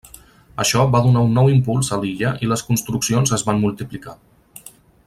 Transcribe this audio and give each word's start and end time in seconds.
Això 0.63 0.85
va 0.95 1.01
donar 1.07 1.23
un 1.27 1.35
nou 1.39 1.51
impuls 1.57 1.91
a 1.97 2.01
l'illa 2.05 2.33
i 2.47 2.51
les 2.53 2.65
construccions 2.71 3.39
es 3.39 3.47
van 3.51 3.63
multiplicar. 3.67 4.19